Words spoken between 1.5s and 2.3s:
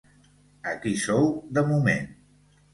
de moment.